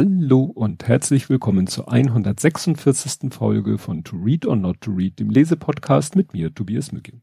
[0.00, 3.34] Hallo und herzlich willkommen zur 146.
[3.34, 7.20] Folge von To Read or Not to Read, dem Lesepodcast mit mir, Tobias Mücke.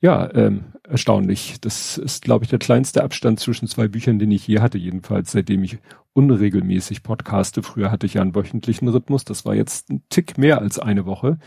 [0.00, 1.60] Ja, ähm, erstaunlich.
[1.60, 5.32] Das ist, glaube ich, der kleinste Abstand zwischen zwei Büchern, den ich je hatte, jedenfalls
[5.32, 5.76] seitdem ich
[6.14, 7.62] unregelmäßig podcaste.
[7.62, 11.04] Früher hatte ich ja einen wöchentlichen Rhythmus, das war jetzt ein Tick mehr als eine
[11.04, 11.38] Woche.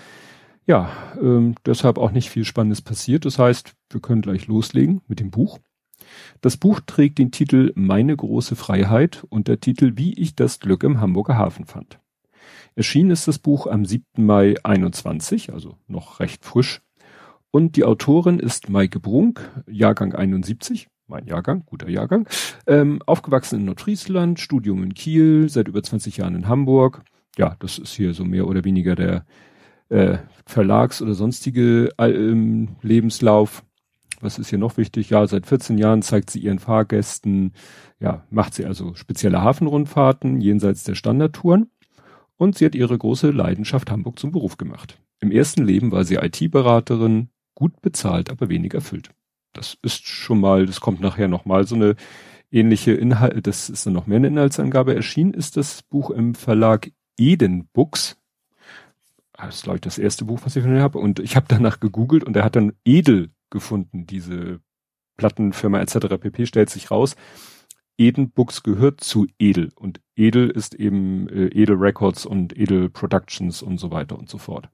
[0.67, 3.25] Ja, ähm, deshalb auch nicht viel Spannendes passiert.
[3.25, 5.57] Das heißt, wir können gleich loslegen mit dem Buch.
[6.41, 10.83] Das Buch trägt den Titel Meine große Freiheit und der Titel Wie ich das Glück
[10.83, 11.99] im Hamburger Hafen fand.
[12.75, 14.03] Erschienen ist das Buch am 7.
[14.17, 16.81] Mai 21, also noch recht frisch.
[17.51, 22.27] Und die Autorin ist Maike Brunk, Jahrgang 71, mein Jahrgang, guter Jahrgang,
[22.65, 27.03] ähm, aufgewachsen in Nordfriesland, Studium in Kiel, seit über 20 Jahren in Hamburg.
[27.37, 29.25] Ja, das ist hier so mehr oder weniger der
[29.89, 32.33] äh, Verlags- oder sonstige äh,
[32.81, 33.63] Lebenslauf
[34.23, 35.09] was ist hier noch wichtig?
[35.09, 37.53] Ja, seit 14 Jahren zeigt sie ihren Fahrgästen,
[37.99, 41.69] ja, macht sie also spezielle Hafenrundfahrten jenseits der Standardtouren.
[42.37, 44.99] Und sie hat ihre große Leidenschaft Hamburg zum Beruf gemacht.
[45.19, 49.11] Im ersten Leben war sie IT-Beraterin, gut bezahlt, aber wenig erfüllt.
[49.53, 51.95] Das ist schon mal, das kommt nachher nochmal so eine
[52.49, 54.95] ähnliche Inhalt, das ist dann noch mehr eine Inhaltsangabe.
[54.95, 58.17] Erschienen ist das Buch im Verlag Eden Books.
[59.33, 60.99] Das ist, glaube ich, das erste Buch, was ich von ihr habe.
[60.99, 64.59] Und ich habe danach gegoogelt und er hat dann Edel gefunden, diese
[65.17, 66.17] Plattenfirma etc.
[66.19, 66.45] pp.
[66.45, 67.15] stellt sich raus.
[67.97, 73.61] Eden Books gehört zu Edel und Edel ist eben äh, Edel Records und Edel Productions
[73.61, 74.69] und so weiter und so fort.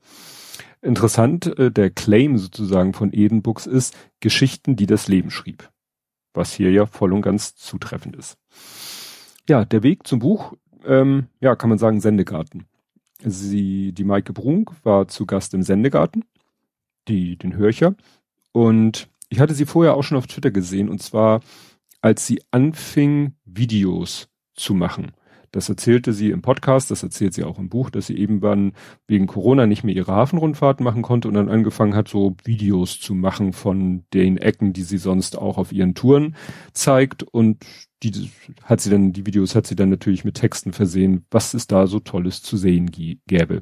[0.82, 5.70] Interessant, äh, der Claim sozusagen von Eden Books ist Geschichten, die das Leben schrieb.
[6.34, 8.38] Was hier ja voll und ganz zutreffend ist.
[9.50, 10.54] Ja, der Weg zum Buch,
[10.86, 12.66] ähm, ja, kann man sagen, Sendegarten.
[13.20, 16.24] Sie, die Maike Brunk war zu Gast im Sendegarten,
[17.08, 17.96] die, den Hörcher.
[18.58, 21.42] Und ich hatte sie vorher auch schon auf Twitter gesehen und zwar,
[22.02, 25.12] als sie anfing, Videos zu machen.
[25.52, 28.74] Das erzählte sie im Podcast, das erzählt sie auch im Buch, dass sie eben dann
[29.08, 33.14] wegen Corona nicht mehr ihre Hafenrundfahrt machen konnte und dann angefangen hat, so Videos zu
[33.14, 36.36] machen von den Ecken, die sie sonst auch auf ihren Touren
[36.74, 37.22] zeigt.
[37.22, 37.64] Und
[38.02, 38.32] die
[38.64, 41.86] hat sie dann, die Videos hat sie dann natürlich mit Texten versehen, was es da
[41.86, 43.62] so Tolles zu sehen gäbe.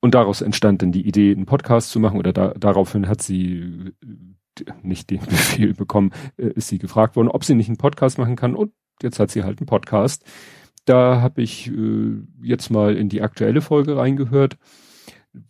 [0.00, 3.92] Und daraus entstand dann die Idee, einen Podcast zu machen oder da, daraufhin hat sie
[4.02, 8.18] äh, nicht den Befehl bekommen, äh, ist sie gefragt worden, ob sie nicht einen Podcast
[8.18, 8.72] machen kann und
[9.02, 10.24] jetzt hat sie halt einen Podcast.
[10.84, 14.56] Da habe ich äh, jetzt mal in die aktuelle Folge reingehört,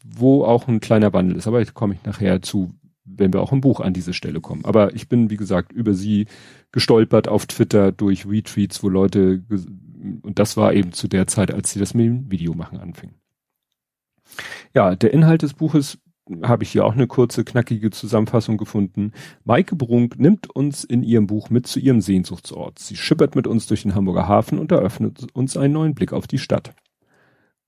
[0.05, 3.53] wo auch ein kleiner Wandel ist, aber ich komme ich nachher zu, wenn wir auch
[3.53, 4.65] im Buch an diese Stelle kommen.
[4.65, 6.27] Aber ich bin, wie gesagt, über sie
[6.73, 9.45] gestolpert auf Twitter durch Retweets, wo Leute,
[10.23, 13.15] und das war eben zu der Zeit, als sie das mit dem Video machen anfing.
[14.75, 15.99] Ja, der Inhalt des Buches
[16.43, 19.12] habe ich hier auch eine kurze, knackige Zusammenfassung gefunden.
[19.44, 22.78] Maike Brunk nimmt uns in ihrem Buch mit zu ihrem Sehnsuchtsort.
[22.78, 26.27] Sie schippert mit uns durch den Hamburger Hafen und eröffnet uns einen neuen Blick auf
[26.27, 26.75] die Stadt.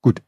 [0.01, 0.21] Gut,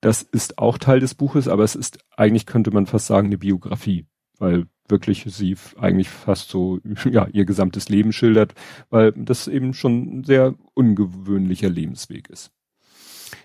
[0.00, 3.38] das ist auch Teil des Buches, aber es ist eigentlich könnte man fast sagen eine
[3.38, 4.06] Biografie,
[4.38, 6.80] weil wirklich sie eigentlich fast so
[7.10, 8.54] ja ihr gesamtes Leben schildert,
[8.88, 12.52] weil das eben schon ein sehr ungewöhnlicher Lebensweg ist.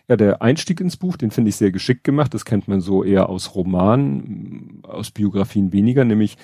[0.07, 2.33] Ja, der Einstieg ins Buch, den finde ich sehr geschickt gemacht.
[2.33, 6.37] Das kennt man so eher aus Romanen, aus Biografien weniger, nämlich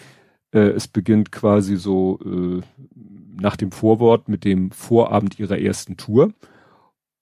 [0.53, 2.62] äh, es beginnt quasi so äh,
[3.41, 6.34] nach dem Vorwort mit dem Vorabend ihrer ersten Tour.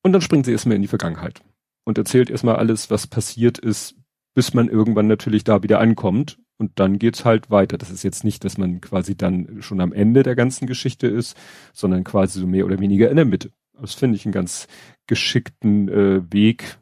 [0.04, 1.42] Und dann springt sie erstmal in die Vergangenheit
[1.86, 3.96] und erzählt erstmal alles, was passiert ist,
[4.34, 6.40] bis man irgendwann natürlich da wieder ankommt.
[6.58, 7.78] Und dann geht's halt weiter.
[7.78, 11.38] Das ist jetzt nicht, dass man quasi dann schon am Ende der ganzen Geschichte ist,
[11.74, 13.52] sondern quasi so mehr oder weniger in der Mitte.
[13.82, 14.68] Das finde ich einen ganz
[15.08, 16.80] geschickten äh, Weg,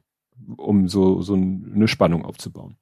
[0.57, 2.77] um so, so eine Spannung aufzubauen.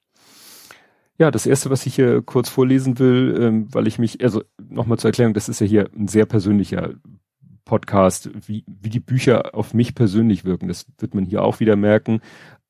[1.18, 5.00] Ja, das erste, was ich hier kurz vorlesen will, ähm, weil ich mich, also nochmal
[5.00, 6.96] zur Erklärung, das ist ja hier ein sehr persönlicher
[7.64, 10.68] Podcast, wie, wie die Bücher auf mich persönlich wirken.
[10.68, 12.22] Das wird man hier auch wieder merken.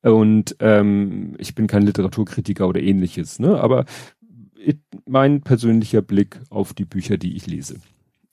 [0.02, 3.60] Und ähm, ich bin kein Literaturkritiker oder ähnliches, ne?
[3.60, 3.84] Aber
[4.56, 7.80] it, mein persönlicher Blick auf die Bücher, die ich lese.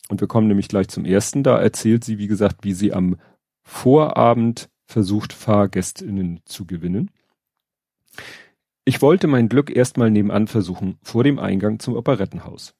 [0.09, 1.43] Und wir kommen nämlich gleich zum ersten.
[1.43, 3.17] Da erzählt sie, wie gesagt, wie sie am
[3.63, 7.09] Vorabend versucht, FahrgästInnen zu gewinnen.
[8.85, 12.75] Ich wollte mein Glück erstmal nebenan versuchen, vor dem Eingang zum Operettenhaus.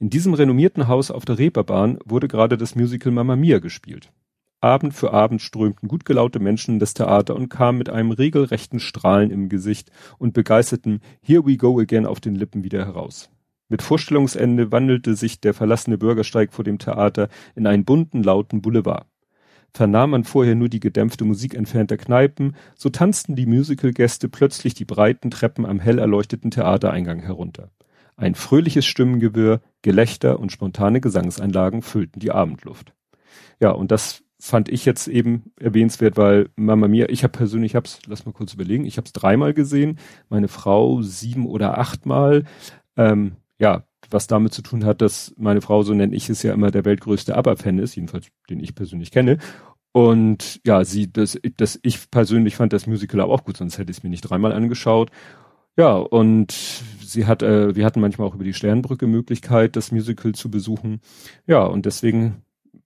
[0.00, 4.10] In diesem renommierten Haus auf der Reeperbahn wurde gerade das Musical Mamma Mia gespielt.
[4.60, 8.80] Abend für Abend strömten gut gelaute Menschen in das Theater und kamen mit einem regelrechten
[8.80, 13.30] Strahlen im Gesicht und begeistertem Here we go again auf den Lippen wieder heraus.
[13.68, 19.06] Mit Vorstellungsende wandelte sich der verlassene Bürgersteig vor dem Theater in einen bunten, lauten Boulevard.
[19.72, 24.84] Vernahm man vorher nur die gedämpfte Musik entfernter Kneipen, so tanzten die Musicalgäste plötzlich die
[24.84, 27.70] breiten Treppen am hell erleuchteten Theatereingang herunter.
[28.16, 32.94] Ein fröhliches Stimmengewirr, Gelächter und spontane Gesangseinlagen füllten die Abendluft.
[33.58, 38.00] Ja, und das fand ich jetzt eben erwähnenswert, weil Mama Mia, ich habe persönlich, hab's,
[38.06, 42.44] lass mal kurz überlegen, ich habe es dreimal gesehen, meine Frau sieben oder achtmal.
[42.96, 46.52] Ähm, ja, was damit zu tun hat, dass meine Frau, so nenne ich es ja
[46.52, 49.38] immer, der weltgrößte ABBA-Fan ist, jedenfalls den ich persönlich kenne.
[49.92, 53.98] Und ja, sie, das, das, ich persönlich fand das Musical auch gut, sonst hätte ich
[53.98, 55.10] es mir nicht dreimal angeschaut.
[55.76, 60.32] Ja, und sie hat, äh, wir hatten manchmal auch über die Sternbrücke Möglichkeit, das Musical
[60.32, 61.00] zu besuchen.
[61.46, 62.42] Ja, und deswegen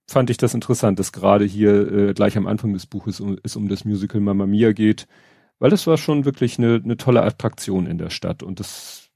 [0.07, 3.55] fand ich das interessant, dass gerade hier äh, gleich am Anfang des Buches um, es
[3.55, 5.07] um das Musical Mamma Mia geht,
[5.59, 9.08] weil das war schon wirklich eine, eine tolle Attraktion in der Stadt und das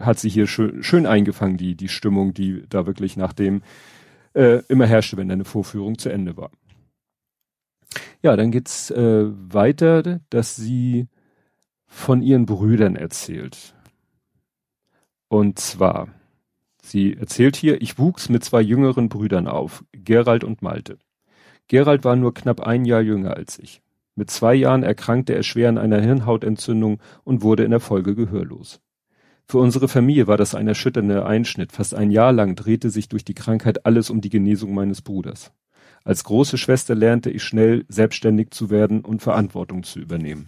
[0.00, 3.62] hat sie hier schön, schön eingefangen, die, die Stimmung, die da wirklich nach dem
[4.34, 6.50] äh, immer herrschte, wenn eine Vorführung zu Ende war.
[8.22, 11.08] Ja, dann geht's äh, weiter, dass sie
[11.86, 13.74] von ihren Brüdern erzählt.
[15.28, 16.08] Und zwar,
[16.82, 20.98] Sie erzählt hier, ich wuchs mit zwei jüngeren Brüdern auf, Gerald und Malte.
[21.68, 23.80] Gerald war nur knapp ein Jahr jünger als ich.
[24.16, 28.80] Mit zwei Jahren erkrankte er schwer an einer Hirnhautentzündung und wurde in der Folge gehörlos.
[29.50, 31.72] Für unsere Familie war das ein erschütternder Einschnitt.
[31.72, 35.50] Fast ein Jahr lang drehte sich durch die Krankheit alles um die Genesung meines Bruders.
[36.04, 40.46] Als große Schwester lernte ich schnell, selbstständig zu werden und Verantwortung zu übernehmen.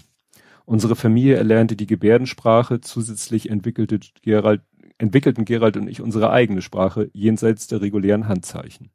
[0.67, 4.63] Unsere Familie erlernte die Gebärdensprache, zusätzlich entwickelte Gerald
[4.99, 8.91] entwickelten Gerald und ich unsere eigene Sprache jenseits der regulären Handzeichen.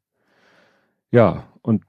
[1.12, 1.84] Ja, und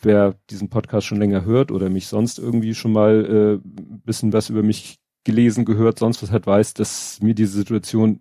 [0.00, 3.68] wer diesen Podcast schon länger hört oder mich sonst irgendwie schon mal äh,
[4.04, 8.20] bisschen was über mich gelesen, gehört, sonst was hat, weiß, dass mir diese Situation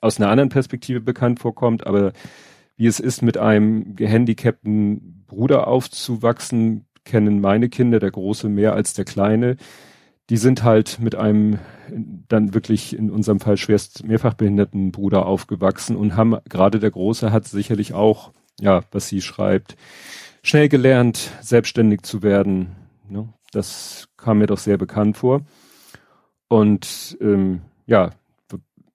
[0.00, 2.12] aus einer anderen Perspektive bekannt vorkommt, aber
[2.76, 8.94] wie es ist, mit einem gehandicapten Bruder aufzuwachsen, kennen meine Kinder, der Große mehr als
[8.94, 9.56] der Kleine
[10.30, 11.58] die sind halt mit einem
[12.28, 17.32] dann wirklich in unserem Fall schwerst mehrfach behinderten Bruder aufgewachsen und haben, gerade der Große
[17.32, 19.76] hat sicherlich auch, ja, was sie schreibt,
[20.42, 22.76] schnell gelernt, selbstständig zu werden.
[23.08, 23.28] Ne?
[23.52, 25.42] Das kam mir doch sehr bekannt vor.
[26.52, 28.10] Und ähm, ja,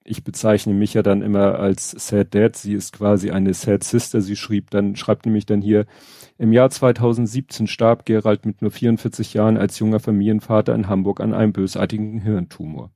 [0.03, 2.55] ich bezeichne mich ja dann immer als Sad Dad.
[2.55, 4.21] Sie ist quasi eine Sad Sister.
[4.21, 5.87] Sie schrieb dann, schreibt nämlich dann hier,
[6.37, 11.33] im Jahr 2017 starb Gerald mit nur 44 Jahren als junger Familienvater in Hamburg an
[11.33, 12.91] einem bösartigen Hirntumor.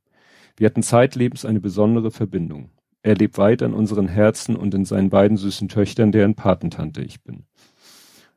[0.58, 2.70] Wir hatten zeitlebens eine besondere Verbindung.
[3.02, 7.24] Er lebt weit an unseren Herzen und in seinen beiden süßen Töchtern, deren Patentante ich
[7.24, 7.46] bin.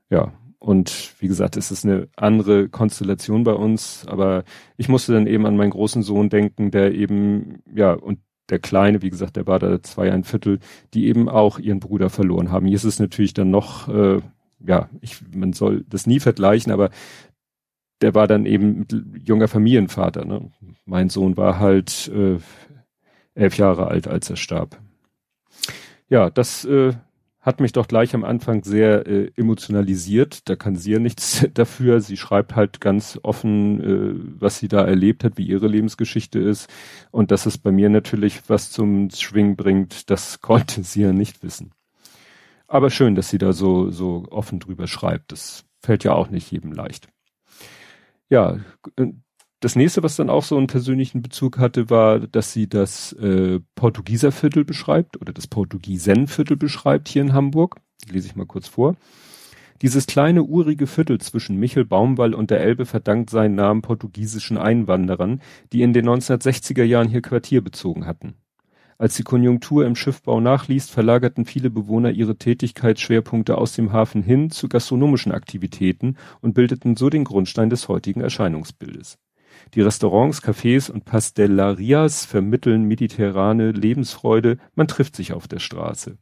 [0.09, 0.33] Ja,
[0.65, 4.45] und wie gesagt, es ist eine andere Konstellation bei uns, aber
[4.79, 9.03] ich musste dann eben an meinen großen Sohn denken, der eben, ja, und der Kleine,
[9.03, 10.61] wie gesagt, der war da zwei ein Viertel,
[10.95, 12.65] die eben auch ihren Bruder verloren haben.
[12.65, 14.23] Hier ist es natürlich dann noch, äh,
[14.67, 16.89] ja, ich, man soll das nie vergleichen, aber
[18.01, 18.87] der war dann eben
[19.23, 20.25] junger Familienvater.
[20.25, 20.51] Ne?
[20.87, 22.39] Mein Sohn war halt äh,
[23.35, 24.81] elf Jahre alt, als er starb.
[26.09, 26.95] Ja, das äh,
[27.45, 30.49] hat mich doch gleich am Anfang sehr äh, emotionalisiert.
[30.49, 32.01] Da kann sie ja nichts dafür.
[32.01, 36.71] Sie schreibt halt ganz offen, äh, was sie da erlebt hat, wie ihre Lebensgeschichte ist.
[37.11, 41.43] Und dass es bei mir natürlich was zum Schwingen bringt, das konnte sie ja nicht
[41.43, 41.73] wissen.
[42.67, 45.31] Aber schön, dass sie da so, so offen drüber schreibt.
[45.31, 47.09] Das fällt ja auch nicht jedem leicht.
[48.31, 48.59] Ja,
[48.97, 49.13] äh,
[49.65, 53.61] das nächste, was dann auch so einen persönlichen Bezug hatte, war, dass sie das äh,
[53.75, 57.77] Portugieserviertel beschreibt oder das Portugiesenviertel beschreibt hier in Hamburg.
[58.11, 58.97] Lese ich mal kurz vor.
[59.81, 65.41] Dieses kleine urige Viertel zwischen Michel Baumwall und der Elbe verdankt seinen Namen portugiesischen Einwanderern,
[65.73, 68.35] die in den 1960er Jahren hier Quartier bezogen hatten.
[68.99, 74.51] Als die Konjunktur im Schiffbau nachließ, verlagerten viele Bewohner ihre Tätigkeitsschwerpunkte aus dem Hafen hin
[74.51, 79.19] zu gastronomischen Aktivitäten und bildeten so den Grundstein des heutigen Erscheinungsbildes.
[79.75, 86.19] Die Restaurants, Cafés und Pastellarias vermitteln mediterrane Lebensfreude, man trifft sich auf der Straße.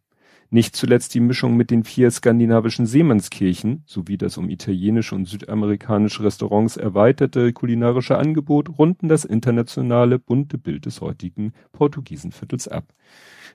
[0.55, 6.25] Nicht zuletzt die Mischung mit den vier skandinavischen Seemannskirchen sowie das um italienische und südamerikanische
[6.25, 12.85] Restaurants erweiterte kulinarische Angebot runden das internationale bunte Bild des heutigen Portugiesenviertels ab.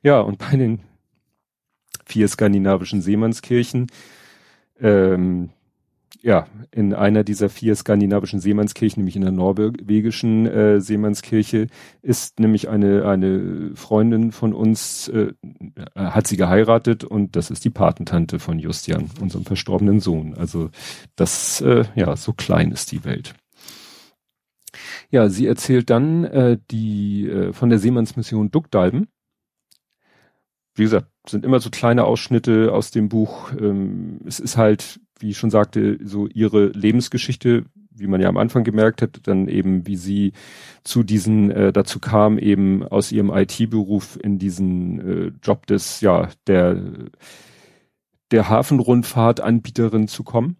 [0.01, 0.79] Ja, und bei den
[2.03, 3.87] vier skandinavischen Seemannskirchen
[4.79, 5.51] ähm,
[6.21, 11.67] ja, in einer dieser vier skandinavischen Seemannskirchen, nämlich in der norwegischen äh, Seemannskirche,
[12.01, 15.33] ist nämlich eine, eine Freundin von uns, äh,
[15.95, 20.35] hat sie geheiratet und das ist die Patentante von Justian, unserem verstorbenen Sohn.
[20.35, 20.69] Also
[21.15, 23.33] das, äh, ja, so klein ist die Welt.
[25.09, 29.07] Ja, sie erzählt dann äh, die äh, von der Seemannsmission Duckdalben.
[30.75, 33.51] Wie gesagt, sind immer so kleine Ausschnitte aus dem Buch.
[33.53, 38.37] Ähm, es ist halt wie ich schon sagte, so ihre Lebensgeschichte, wie man ja am
[38.37, 40.33] Anfang gemerkt hat, dann eben, wie sie
[40.83, 46.29] zu diesen, äh, dazu kam, eben aus ihrem IT-Beruf in diesen äh, Job des, ja,
[46.45, 46.79] der
[48.31, 50.57] der Hafenrundfahrtanbieterin zu kommen.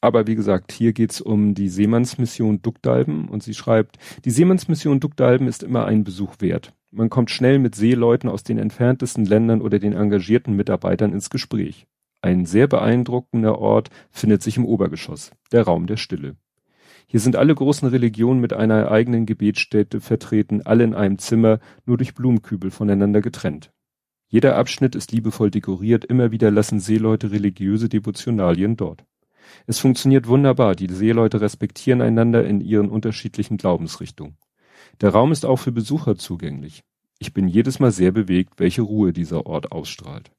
[0.00, 5.46] Aber wie gesagt, hier geht's um die Seemannsmission Duckdalben und sie schreibt, die Seemannsmission Duckdalben
[5.46, 6.72] ist immer einen Besuch wert.
[6.90, 11.86] Man kommt schnell mit Seeleuten aus den entferntesten Ländern oder den engagierten Mitarbeitern ins Gespräch.
[12.24, 16.36] Ein sehr beeindruckender Ort findet sich im Obergeschoss, der Raum der Stille.
[17.08, 21.96] Hier sind alle großen Religionen mit einer eigenen Gebetsstätte vertreten, alle in einem Zimmer, nur
[21.96, 23.72] durch Blumenkübel voneinander getrennt.
[24.28, 29.04] Jeder Abschnitt ist liebevoll dekoriert, immer wieder lassen Seeleute religiöse Devotionalien dort.
[29.66, 34.38] Es funktioniert wunderbar, die Seeleute respektieren einander in ihren unterschiedlichen Glaubensrichtungen.
[35.00, 36.84] Der Raum ist auch für Besucher zugänglich.
[37.18, 40.30] Ich bin jedes Mal sehr bewegt, welche Ruhe dieser Ort ausstrahlt.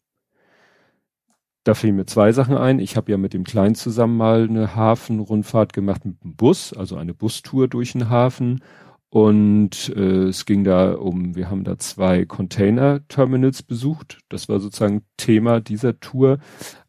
[1.64, 2.80] Da fielen mir zwei Sachen ein.
[2.80, 6.98] Ich habe ja mit dem Kleinen zusammen mal eine Hafenrundfahrt gemacht mit dem Bus, also
[6.98, 8.62] eine Bustour durch den Hafen.
[9.10, 14.20] Und äh, es ging da um, wir haben da zwei Container-Terminals besucht.
[14.28, 16.40] Das war sozusagen Thema dieser Tour.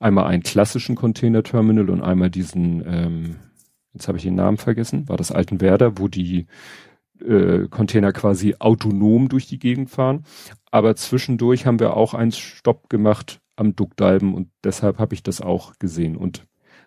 [0.01, 3.37] Einmal einen klassischen Container-Terminal und einmal diesen, ähm,
[3.93, 6.47] jetzt habe ich den Namen vergessen, war das Altenwerder, wo die
[7.21, 10.25] äh, Container quasi autonom durch die Gegend fahren.
[10.71, 15.41] Aber zwischendurch haben wir auch einen Stopp gemacht am Duckdalben und deshalb habe ich das
[15.41, 16.17] auch gesehen.
[16.17, 16.47] Und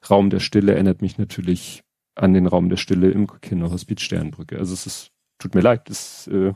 [0.09, 1.83] Raum der Stille erinnert mich natürlich
[2.15, 4.57] an den Raum der Stille im Kinderhospiz Sternbrücke.
[4.57, 6.53] Also es ist, tut mir leid, es äh,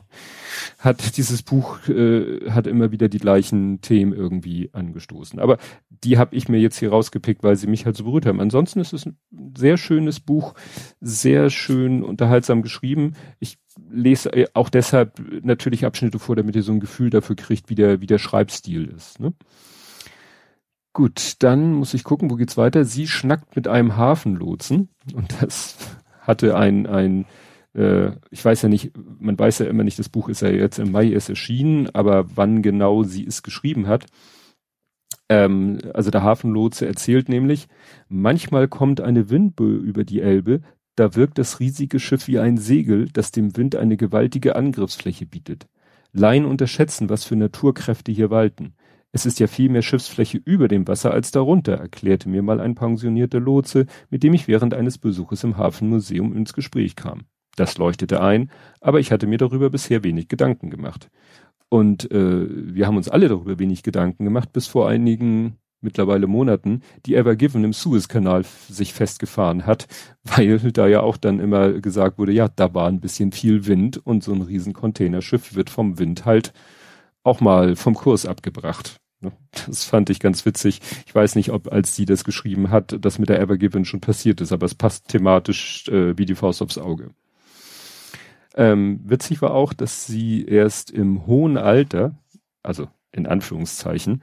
[0.78, 5.38] hat dieses Buch äh, hat immer wieder die gleichen Themen irgendwie angestoßen.
[5.38, 8.40] Aber die habe ich mir jetzt hier rausgepickt, weil sie mich halt so berührt haben.
[8.40, 9.16] Ansonsten ist es ein
[9.56, 10.54] sehr schönes Buch,
[11.00, 13.14] sehr schön unterhaltsam geschrieben.
[13.38, 13.58] Ich
[13.90, 17.76] lese äh, auch deshalb natürlich Abschnitte vor, damit ihr so ein Gefühl dafür kriegt, wie
[17.76, 19.20] der, wie der Schreibstil ist.
[19.20, 19.32] Ne?
[20.92, 22.84] Gut, dann muss ich gucken, wo geht's weiter.
[22.84, 25.76] Sie schnackt mit einem Hafenlotsen und das
[26.20, 27.24] hatte ein, ein
[27.74, 30.78] äh, ich weiß ja nicht, man weiß ja immer nicht, das Buch ist ja jetzt
[30.78, 34.06] im Mai erst erschienen, aber wann genau sie es geschrieben hat.
[35.28, 37.68] Ähm, also der Hafenlotse erzählt nämlich,
[38.08, 40.60] manchmal kommt eine Windböe über die Elbe,
[40.94, 45.66] da wirkt das riesige Schiff wie ein Segel, das dem Wind eine gewaltige Angriffsfläche bietet.
[46.12, 48.74] Laien unterschätzen, was für Naturkräfte hier walten.
[49.14, 52.74] Es ist ja viel mehr Schiffsfläche über dem Wasser als darunter, erklärte mir mal ein
[52.74, 57.24] pensionierter Lotse, mit dem ich während eines Besuches im Hafenmuseum ins Gespräch kam.
[57.56, 58.50] Das leuchtete ein,
[58.80, 61.10] aber ich hatte mir darüber bisher wenig Gedanken gemacht.
[61.68, 66.80] Und äh, wir haben uns alle darüber wenig Gedanken gemacht, bis vor einigen mittlerweile Monaten
[67.04, 69.88] die Ever Given im Suezkanal sich festgefahren hat,
[70.24, 73.98] weil da ja auch dann immer gesagt wurde, ja, da war ein bisschen viel Wind
[73.98, 76.54] und so ein riesen Containerschiff wird vom Wind halt
[77.24, 79.01] auch mal vom Kurs abgebracht.
[79.22, 79.32] Ne?
[79.66, 80.80] Das fand ich ganz witzig.
[81.06, 84.00] Ich weiß nicht, ob als sie das geschrieben hat, das mit der Ever Given schon
[84.00, 87.10] passiert ist, aber es passt thematisch äh, wie die Faust aufs Auge.
[88.54, 92.18] Ähm, witzig war auch, dass sie erst im hohen Alter,
[92.62, 94.22] also in Anführungszeichen,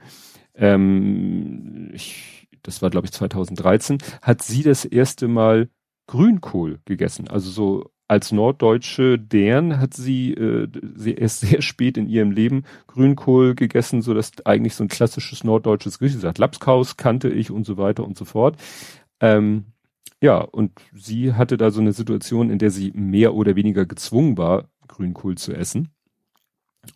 [0.54, 5.68] ähm, ich, das war glaube ich 2013, hat sie das erste Mal
[6.06, 7.28] Grünkohl gegessen.
[7.28, 12.64] Also so als norddeutsche Dern hat sie, äh, sie erst sehr spät in ihrem Leben
[12.88, 16.18] Grünkohl gegessen, so dass eigentlich so ein klassisches norddeutsches Gericht.
[16.18, 18.56] Sagt, Lapskaus kannte ich und so weiter und so fort.
[19.20, 19.66] Ähm,
[20.20, 24.36] ja, und sie hatte da so eine Situation, in der sie mehr oder weniger gezwungen
[24.36, 25.90] war, Grünkohl zu essen.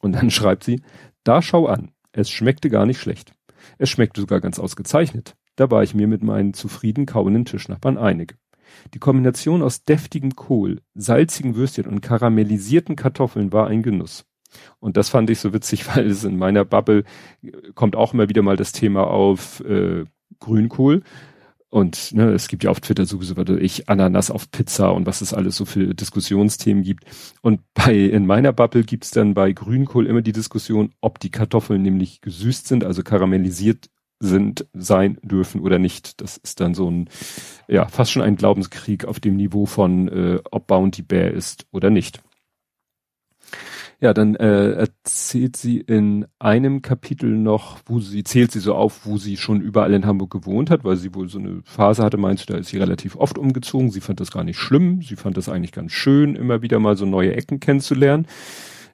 [0.00, 0.82] Und dann schreibt sie,
[1.22, 3.32] da schau an, es schmeckte gar nicht schlecht.
[3.78, 5.36] Es schmeckte sogar ganz ausgezeichnet.
[5.54, 8.36] Da war ich mir mit meinen zufrieden kauenden Tischnachbarn einig.
[8.94, 14.24] Die Kombination aus deftigem Kohl, salzigen Würstchen und karamellisierten Kartoffeln war ein Genuss.
[14.80, 17.04] Und das fand ich so witzig, weil es in meiner Bubble
[17.74, 20.04] kommt auch immer wieder mal das Thema auf äh,
[20.40, 21.02] Grünkohl.
[21.74, 25.22] Und ne, es gibt ja auf Twitter sowieso, was ich, Ananas auf Pizza und was
[25.22, 27.04] es alles so für Diskussionsthemen gibt.
[27.42, 31.82] Und bei in meiner Bubble gibt's dann bei Grünkohl immer die Diskussion, ob die Kartoffeln
[31.82, 33.90] nämlich gesüßt sind, also karamellisiert
[34.20, 36.20] sind, sein dürfen oder nicht.
[36.20, 37.08] Das ist dann so ein,
[37.68, 41.90] ja, fast schon ein Glaubenskrieg auf dem Niveau von, äh, ob Bounty Bear ist oder
[41.90, 42.22] nicht.
[44.00, 49.06] Ja, dann äh, erzählt sie in einem Kapitel noch, wo sie zählt sie so auf,
[49.06, 52.16] wo sie schon überall in Hamburg gewohnt hat, weil sie wohl so eine Phase hatte,
[52.16, 53.90] meinst du, da ist sie relativ oft umgezogen.
[53.90, 56.96] Sie fand das gar nicht schlimm, sie fand das eigentlich ganz schön, immer wieder mal
[56.96, 58.26] so neue Ecken kennenzulernen.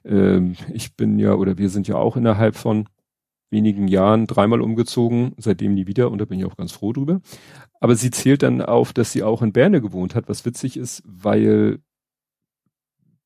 [0.05, 2.87] Ähm, ich bin ja, oder wir sind ja auch innerhalb von
[3.51, 7.21] wenigen Jahren dreimal umgezogen, seitdem nie wieder und da bin ich auch ganz froh drüber.
[7.79, 11.03] Aber sie zählt dann auf, dass sie auch in Berne gewohnt hat, was witzig ist,
[11.05, 11.79] weil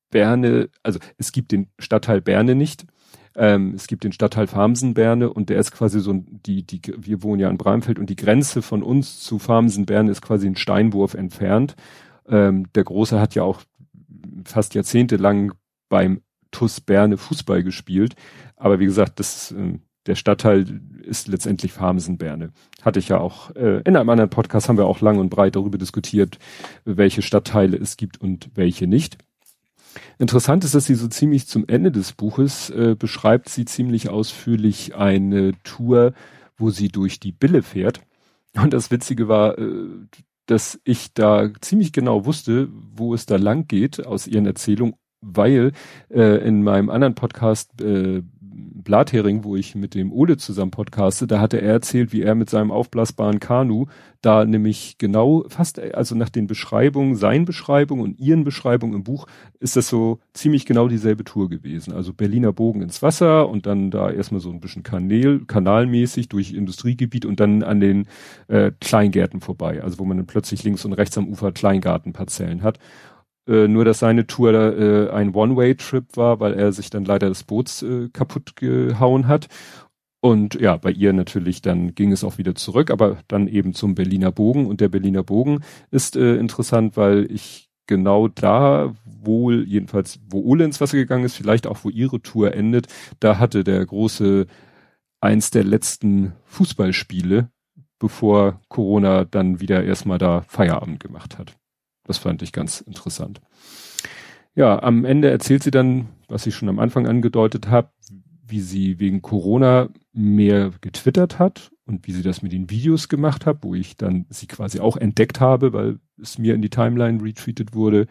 [0.10, 2.86] Berne, also es gibt den Stadtteil Berne nicht.
[3.36, 7.42] Ähm, es gibt den Stadtteil Farmsen-Berne und der ist quasi so die, die, wir wohnen
[7.42, 11.76] ja in Bramfeld und die Grenze von uns zu Farmsen-Berne ist quasi ein Steinwurf entfernt.
[12.28, 13.62] Ähm, der Große hat ja auch
[14.46, 15.54] fast jahrzehntelang
[15.90, 18.16] beim TUS Berne Fußball gespielt.
[18.56, 22.52] Aber wie gesagt, das ähm, der Stadtteil ist letztendlich Farmsenberne.
[22.82, 25.56] Hatte ich ja auch, äh, in einem anderen Podcast haben wir auch lang und breit
[25.56, 26.38] darüber diskutiert,
[26.84, 29.18] welche Stadtteile es gibt und welche nicht.
[30.18, 34.96] Interessant ist, dass sie so ziemlich zum Ende des Buches äh, beschreibt sie ziemlich ausführlich
[34.96, 36.14] eine Tour,
[36.58, 38.02] wo sie durch die Bille fährt.
[38.56, 39.88] Und das Witzige war, äh,
[40.46, 45.72] dass ich da ziemlich genau wusste, wo es da lang geht aus ihren Erzählungen, weil
[46.10, 48.22] äh, in meinem anderen Podcast äh,
[48.58, 52.50] Blathering, wo ich mit dem Ole zusammen podcaste, da hatte er erzählt, wie er mit
[52.50, 53.88] seinem aufblasbaren Kanu
[54.22, 59.28] da nämlich genau fast, also nach den Beschreibungen, seinen Beschreibungen und ihren Beschreibungen im Buch,
[59.60, 61.94] ist das so ziemlich genau dieselbe Tour gewesen.
[61.94, 66.54] Also Berliner Bogen ins Wasser und dann da erstmal so ein bisschen Kanal, kanalmäßig durch
[66.54, 68.08] Industriegebiet und dann an den
[68.48, 69.84] äh, Kleingärten vorbei.
[69.84, 72.80] Also wo man dann plötzlich links und rechts am Ufer Kleingartenparzellen hat.
[73.48, 77.44] Äh, nur dass seine Tour äh, ein One-Way-Trip war, weil er sich dann leider das
[77.44, 79.48] Boots äh, kaputt gehauen hat.
[80.20, 83.94] Und ja, bei ihr natürlich, dann ging es auch wieder zurück, aber dann eben zum
[83.94, 84.66] Berliner Bogen.
[84.66, 90.66] Und der Berliner Bogen ist äh, interessant, weil ich genau da wohl, jedenfalls, wo Ole
[90.66, 92.88] ins Wasser gegangen ist, vielleicht auch wo ihre Tour endet,
[93.20, 94.48] da hatte der große,
[95.22, 97.50] eins der letzten Fußballspiele,
[98.00, 101.56] bevor Corona dann wieder erstmal da Feierabend gemacht hat.
[102.06, 103.42] Das fand ich ganz interessant.
[104.56, 107.90] Ja, am Ende erzählt sie dann, was ich schon am Anfang angedeutet habe,
[108.48, 113.46] wie sie wegen Corona mehr getwittert hat und wie sie das mit den Videos gemacht
[113.46, 117.22] hat, wo ich dann sie quasi auch entdeckt habe, weil es mir in die Timeline
[117.22, 118.08] retweetet wurde.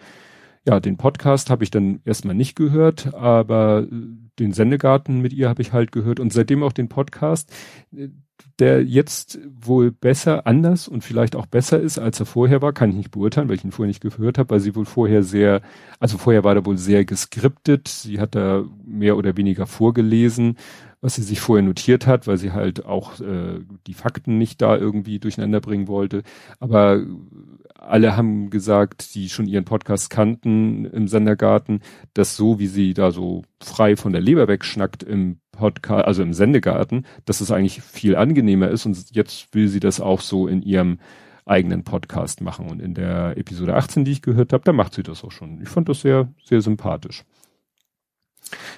[0.66, 3.86] Ja, den Podcast habe ich dann erstmal nicht gehört, aber
[4.38, 7.52] den Sendegarten mit ihr habe ich halt gehört und seitdem auch den Podcast
[8.58, 12.90] der jetzt wohl besser, anders und vielleicht auch besser ist, als er vorher war, kann
[12.90, 15.60] ich nicht beurteilen, weil ich ihn vorher nicht gehört habe, weil sie wohl vorher sehr,
[15.98, 20.56] also vorher war er wohl sehr geskriptet, sie hat da mehr oder weniger vorgelesen,
[21.04, 24.74] was sie sich vorher notiert hat, weil sie halt auch äh, die Fakten nicht da
[24.74, 26.22] irgendwie durcheinander bringen wollte.
[26.60, 27.04] Aber
[27.74, 31.82] alle haben gesagt, die schon ihren Podcast kannten im Sendergarten,
[32.14, 36.32] dass so wie sie da so frei von der Leber wegschnackt im Podcast, also im
[36.32, 40.62] Sendegarten, dass es eigentlich viel angenehmer ist und jetzt will sie das auch so in
[40.62, 41.00] ihrem
[41.44, 45.02] eigenen Podcast machen und in der Episode 18, die ich gehört habe, da macht sie
[45.02, 45.60] das auch schon.
[45.60, 47.24] Ich fand das sehr, sehr sympathisch.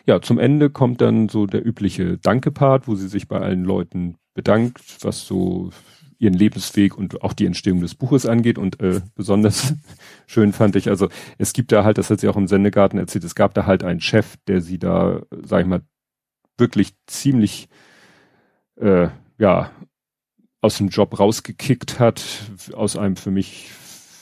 [0.06, 4.16] Ja, zum Ende kommt dann so der übliche Danke-Part, wo sie sich bei allen Leuten
[4.34, 5.70] bedankt, was so
[6.18, 8.58] ihren Lebensweg und auch die Entstehung des Buches angeht.
[8.58, 9.74] Und äh, besonders
[10.26, 11.08] schön fand ich, also
[11.38, 13.84] es gibt da halt, das hat sie auch im Sendegarten erzählt, es gab da halt
[13.84, 15.82] einen Chef, der sie da, sag ich mal,
[16.58, 17.68] wirklich ziemlich
[18.76, 19.08] äh,
[19.38, 19.70] ja
[20.60, 22.24] aus dem Job rausgekickt hat,
[22.72, 23.70] aus einem für mich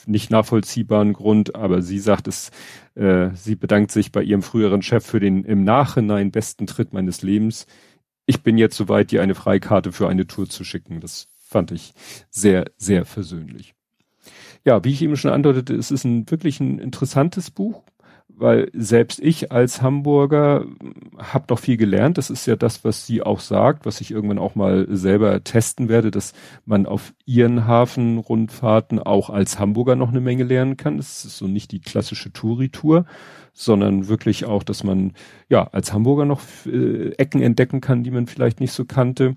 [0.07, 2.51] nicht nachvollziehbaren Grund, aber sie sagt es,
[2.95, 7.23] äh, sie bedankt sich bei ihrem früheren Chef für den im Nachhinein besten Tritt meines
[7.23, 7.67] Lebens.
[8.27, 11.01] Ich bin jetzt soweit, dir eine Freikarte für eine Tour zu schicken.
[11.01, 11.95] Das fand ich
[12.31, 13.75] sehr, sehr versöhnlich.
[14.64, 17.83] Ja, wie ich eben schon andeutete, es ist ein wirklich ein interessantes Buch,
[18.37, 20.64] weil selbst ich als Hamburger
[21.18, 22.18] habe doch viel gelernt.
[22.18, 25.88] Das ist ja das, was sie auch sagt, was ich irgendwann auch mal selber testen
[25.88, 26.33] werde, dass
[26.64, 30.97] man auf ihren Hafenrundfahrten auch als Hamburger noch eine Menge lernen kann.
[30.97, 33.07] Das ist so nicht die klassische Touri-Tour,
[33.53, 35.12] sondern wirklich auch, dass man
[35.49, 39.37] ja als Hamburger noch äh, Ecken entdecken kann, die man vielleicht nicht so kannte.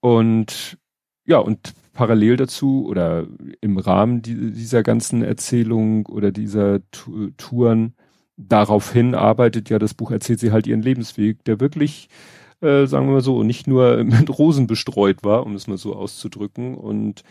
[0.00, 0.78] Und
[1.24, 3.26] ja, und parallel dazu oder
[3.60, 6.78] im Rahmen dieser ganzen Erzählung oder dieser
[7.36, 7.94] Touren
[8.36, 12.08] daraufhin arbeitet ja das Buch, erzählt sie halt ihren Lebensweg, der wirklich,
[12.60, 15.96] äh, sagen wir mal so, nicht nur mit Rosen bestreut war, um es mal so
[15.96, 17.24] auszudrücken und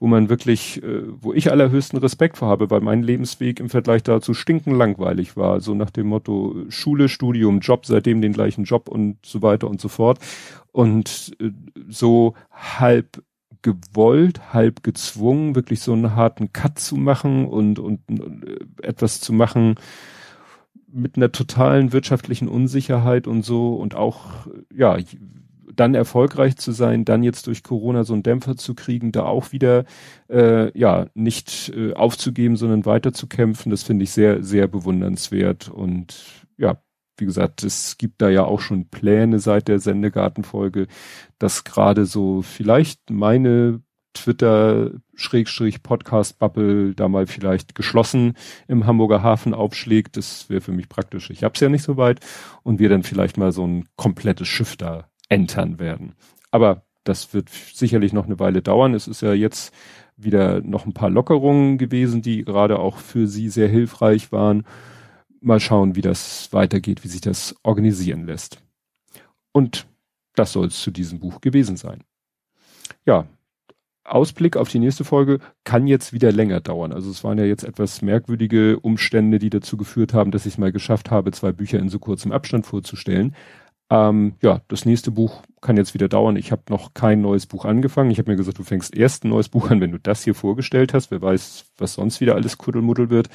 [0.00, 4.04] wo man wirklich, äh, wo ich allerhöchsten Respekt vor habe, weil mein Lebensweg im Vergleich
[4.04, 8.88] dazu stinken langweilig war, so nach dem Motto Schule, Studium, Job, seitdem den gleichen Job
[8.88, 10.18] und so weiter und so fort.
[10.72, 11.50] Und äh,
[11.90, 13.22] so halb
[13.64, 19.20] gewollt, halb gezwungen, wirklich so einen harten Cut zu machen und, und, und äh, etwas
[19.20, 19.74] zu machen
[20.92, 24.96] mit einer totalen wirtschaftlichen Unsicherheit und so und auch, ja,
[25.74, 29.50] dann erfolgreich zu sein, dann jetzt durch Corona so einen Dämpfer zu kriegen, da auch
[29.50, 29.86] wieder
[30.30, 36.78] äh, ja nicht äh, aufzugeben, sondern weiterzukämpfen, das finde ich sehr, sehr bewundernswert und ja,
[37.16, 40.86] wie gesagt, es gibt da ja auch schon Pläne seit der Sendegartenfolge,
[41.38, 43.82] dass gerade so vielleicht meine
[44.14, 48.34] Twitter-Podcast-Bubble da mal vielleicht geschlossen
[48.68, 50.16] im Hamburger Hafen aufschlägt.
[50.16, 51.30] Das wäre für mich praktisch.
[51.30, 52.20] Ich hab's ja nicht so weit.
[52.62, 56.14] Und wir dann vielleicht mal so ein komplettes Schiff da entern werden.
[56.50, 58.94] Aber das wird sicherlich noch eine Weile dauern.
[58.94, 59.74] Es ist ja jetzt
[60.16, 64.64] wieder noch ein paar Lockerungen gewesen, die gerade auch für Sie sehr hilfreich waren
[65.44, 68.62] mal schauen, wie das weitergeht, wie sich das organisieren lässt.
[69.52, 69.86] Und
[70.34, 72.02] das soll es zu diesem Buch gewesen sein.
[73.06, 73.26] Ja,
[74.04, 76.92] Ausblick auf die nächste Folge kann jetzt wieder länger dauern.
[76.92, 80.58] Also es waren ja jetzt etwas merkwürdige Umstände, die dazu geführt haben, dass ich es
[80.58, 83.34] mal geschafft habe, zwei Bücher in so kurzem Abstand vorzustellen.
[83.90, 86.36] Ähm, ja, das nächste Buch kann jetzt wieder dauern.
[86.36, 88.10] Ich habe noch kein neues Buch angefangen.
[88.10, 90.34] Ich habe mir gesagt, du fängst erst ein neues Buch an, wenn du das hier
[90.34, 91.10] vorgestellt hast.
[91.10, 93.28] Wer weiß, was sonst wieder alles Kuddelmuddel wird.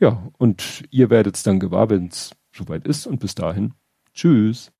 [0.00, 3.06] Ja, und ihr werdet es dann gewahr, wenn es soweit ist.
[3.06, 3.74] Und bis dahin,
[4.12, 4.72] tschüss.